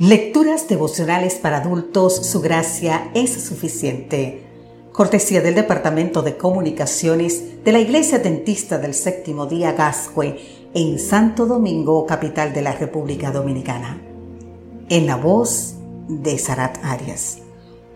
[0.00, 4.42] Lecturas devocionales para adultos, su gracia es suficiente.
[4.90, 10.36] Cortesía del Departamento de Comunicaciones de la Iglesia Dentista del Séptimo Día Gascue
[10.74, 14.02] en Santo Domingo, capital de la República Dominicana.
[14.88, 15.76] En la voz
[16.08, 17.38] de Sarat Arias.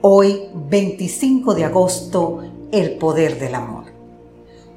[0.00, 3.84] Hoy, 25 de agosto, el poder del amor.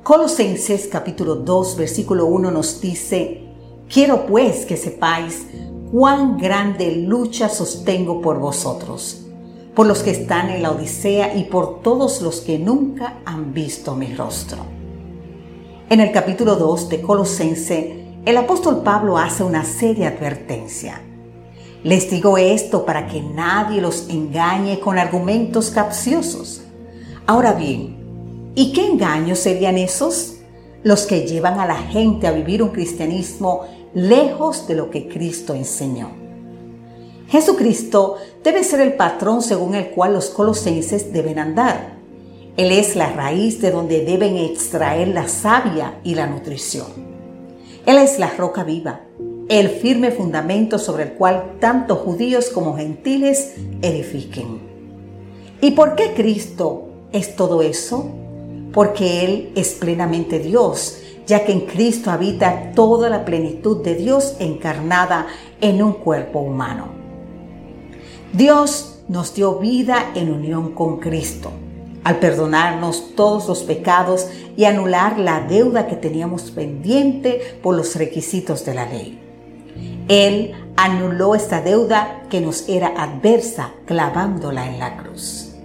[0.04, 3.48] Colosenses capítulo 2, versículo 1 nos dice,
[3.90, 5.48] Quiero pues que sepáis
[5.91, 9.26] cuán grande lucha sostengo por vosotros,
[9.73, 13.95] por los que están en la Odisea y por todos los que nunca han visto
[13.95, 14.58] mi rostro.
[15.90, 21.02] En el capítulo 2 de Colosense, el apóstol Pablo hace una seria advertencia.
[21.84, 26.64] Les digo esto para que nadie los engañe con argumentos capciosos.
[27.26, 30.34] Ahora bien, ¿y qué engaños serían esos?
[30.84, 33.62] Los que llevan a la gente a vivir un cristianismo
[33.94, 36.12] lejos de lo que Cristo enseñó.
[37.30, 41.98] Jesucristo debe ser el patrón según el cual los colosenses deben andar.
[42.56, 46.88] Él es la raíz de donde deben extraer la savia y la nutrición.
[47.86, 49.02] Él es la roca viva,
[49.50, 54.59] el firme fundamento sobre el cual tanto judíos como gentiles edifiquen.
[55.61, 58.09] ¿Y por qué Cristo es todo eso?
[58.73, 64.38] Porque Él es plenamente Dios ya que en Cristo habita toda la plenitud de Dios
[64.39, 65.28] encarnada
[65.61, 66.88] en un cuerpo humano.
[68.33, 71.52] Dios nos dio vida en unión con Cristo,
[72.03, 78.66] al perdonarnos todos los pecados y anular la deuda que teníamos pendiente por los requisitos
[78.66, 79.20] de la ley.
[80.08, 85.55] Él anuló esta deuda que nos era adversa clavándola en la cruz.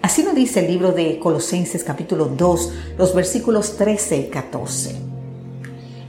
[0.00, 5.09] Así lo dice el libro de Colosenses capítulo 2, los versículos 13 y 14.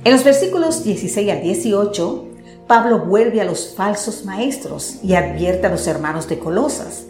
[0.03, 2.25] En los versículos 16 al 18,
[2.65, 7.05] Pablo vuelve a los falsos maestros y advierte a los hermanos de Colosas.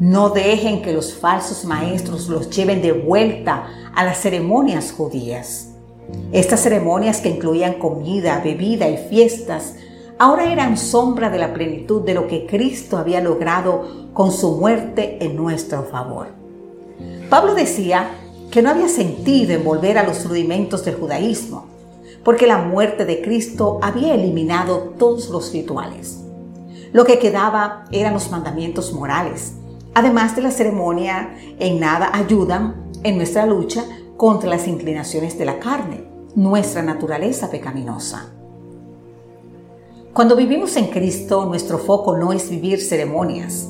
[0.00, 5.74] No dejen que los falsos maestros los lleven de vuelta a las ceremonias judías.
[6.32, 9.74] Estas ceremonias que incluían comida, bebida y fiestas,
[10.18, 15.18] ahora eran sombra de la plenitud de lo que Cristo había logrado con su muerte
[15.20, 16.28] en nuestro favor.
[17.28, 18.08] Pablo decía
[18.50, 21.71] que no había sentido en volver a los rudimentos del judaísmo,
[22.24, 26.18] porque la muerte de Cristo había eliminado todos los rituales.
[26.92, 29.54] Lo que quedaba eran los mandamientos morales.
[29.94, 33.84] Además de la ceremonia, en nada ayudan en nuestra lucha
[34.16, 38.32] contra las inclinaciones de la carne, nuestra naturaleza pecaminosa.
[40.12, 43.68] Cuando vivimos en Cristo, nuestro foco no es vivir ceremonias.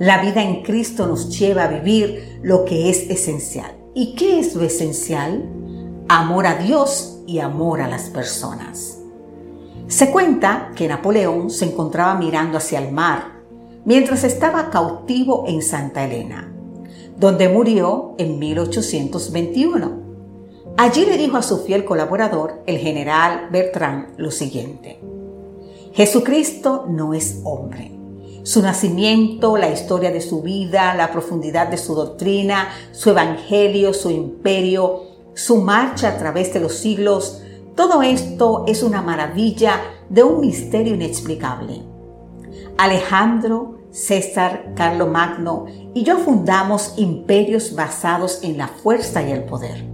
[0.00, 3.76] La vida en Cristo nos lleva a vivir lo que es esencial.
[3.94, 5.48] ¿Y qué es lo esencial?
[6.10, 8.98] Amor a Dios y amor a las personas.
[9.88, 13.42] Se cuenta que Napoleón se encontraba mirando hacia el mar
[13.84, 16.50] mientras estaba cautivo en Santa Elena,
[17.18, 19.92] donde murió en 1821.
[20.78, 25.00] Allí le dijo a su fiel colaborador, el general Bertrand, lo siguiente.
[25.92, 27.92] Jesucristo no es hombre.
[28.44, 34.10] Su nacimiento, la historia de su vida, la profundidad de su doctrina, su evangelio, su
[34.10, 35.07] imperio,
[35.38, 37.42] su marcha a través de los siglos,
[37.76, 41.84] todo esto es una maravilla de un misterio inexplicable.
[42.76, 44.74] Alejandro, César,
[45.08, 49.84] Magno y yo fundamos imperios basados en la fuerza y el poder.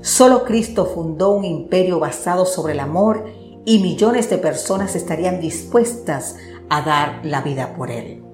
[0.00, 3.26] Solo Cristo fundó un imperio basado sobre el amor
[3.66, 6.36] y millones de personas estarían dispuestas
[6.70, 8.24] a dar la vida por él.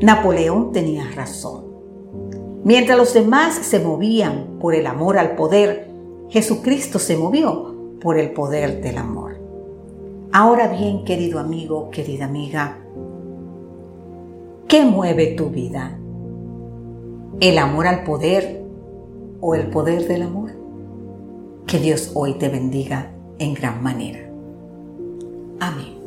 [0.00, 1.67] Napoleón tenía razón.
[2.68, 5.88] Mientras los demás se movían por el amor al poder,
[6.28, 9.38] Jesucristo se movió por el poder del amor.
[10.32, 12.76] Ahora bien, querido amigo, querida amiga,
[14.68, 15.98] ¿qué mueve tu vida?
[17.40, 18.62] ¿El amor al poder
[19.40, 20.50] o el poder del amor?
[21.66, 24.30] Que Dios hoy te bendiga en gran manera.
[25.58, 25.97] Amén.